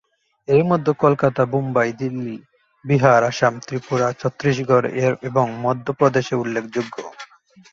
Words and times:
এরমধ্যে 0.47 0.91
কলকাতা, 1.03 1.41
মুম্বাই, 1.45 1.89
দিল্লি, 1.93 2.35
বিহার, 2.85 3.21
আসাম, 3.23 3.53
ত্রিপুরা, 3.65 4.07
ছত্রিশগড় 4.11 4.87
এবং 5.29 5.45
মধ্য 5.65 5.87
প্রদেশ 5.99 6.27
উল্লেখযোগ্য। 6.43 6.95